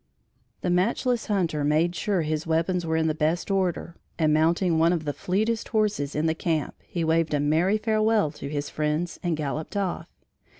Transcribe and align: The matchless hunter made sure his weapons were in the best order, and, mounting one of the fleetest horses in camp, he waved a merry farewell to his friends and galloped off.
The 0.61 0.71
matchless 0.71 1.27
hunter 1.27 1.63
made 1.63 1.95
sure 1.95 2.23
his 2.23 2.47
weapons 2.47 2.87
were 2.87 2.97
in 2.97 3.05
the 3.05 3.13
best 3.13 3.51
order, 3.51 3.95
and, 4.17 4.33
mounting 4.33 4.79
one 4.79 4.91
of 4.93 5.05
the 5.05 5.13
fleetest 5.13 5.67
horses 5.67 6.15
in 6.15 6.27
camp, 6.33 6.73
he 6.81 7.03
waved 7.03 7.35
a 7.35 7.39
merry 7.39 7.77
farewell 7.77 8.31
to 8.31 8.49
his 8.49 8.67
friends 8.67 9.19
and 9.21 9.37
galloped 9.37 9.77
off. 9.77 10.07